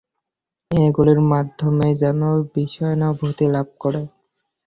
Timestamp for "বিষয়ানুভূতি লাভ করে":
2.53-4.01